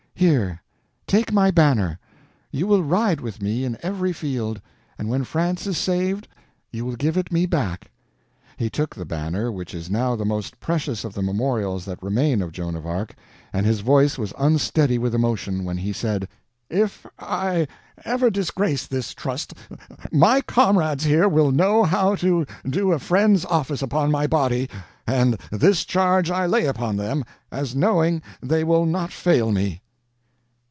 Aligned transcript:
"Here—take 0.13 1.33
my 1.33 1.49
banner. 1.49 1.97
You 2.51 2.67
will 2.67 2.83
ride 2.83 3.21
with 3.21 3.41
me 3.41 3.65
in 3.65 3.75
every 3.81 4.13
field, 4.13 4.61
and 4.99 5.09
when 5.09 5.23
France 5.23 5.65
is 5.65 5.79
saved, 5.79 6.27
you 6.71 6.85
will 6.85 6.95
give 6.95 7.17
it 7.17 7.31
me 7.31 7.47
back." 7.47 7.89
He 8.55 8.69
took 8.69 8.93
the 8.95 9.03
banner, 9.03 9.51
which 9.51 9.73
is 9.73 9.89
now 9.89 10.15
the 10.15 10.23
most 10.23 10.59
precious 10.59 11.03
of 11.03 11.15
the 11.15 11.23
memorials 11.23 11.85
that 11.85 12.03
remain 12.03 12.43
of 12.43 12.51
Joan 12.51 12.75
of 12.75 12.85
Arc, 12.85 13.15
and 13.51 13.65
his 13.65 13.79
voice 13.79 14.19
was 14.19 14.31
unsteady 14.37 14.99
with 14.99 15.15
emotion 15.15 15.63
when 15.63 15.77
he 15.77 15.91
said: 15.91 16.27
"If 16.69 17.07
I 17.17 17.67
ever 18.05 18.29
disgrace 18.29 18.85
this 18.85 19.15
trust, 19.15 19.55
my 20.11 20.41
comrades 20.41 21.03
here 21.03 21.27
will 21.27 21.51
know 21.51 21.81
how 21.83 22.13
to 22.17 22.45
do 22.69 22.91
a 22.91 22.99
friend's 22.99 23.43
office 23.45 23.81
upon 23.81 24.11
my 24.11 24.27
body, 24.27 24.69
and 25.07 25.39
this 25.51 25.83
charge 25.83 26.29
I 26.29 26.45
lay 26.45 26.67
upon 26.67 26.97
them, 26.97 27.23
as 27.51 27.75
knowing 27.75 28.21
they 28.39 28.63
will 28.63 28.85
not 28.85 29.11
fail 29.11 29.51
me." 29.51 29.81